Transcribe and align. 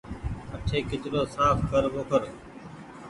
اٺي 0.55 0.77
ڪچرو 0.89 1.21
ساڦ 1.33 1.55
ڪر 1.69 1.83
ٻوکر۔ 1.93 2.23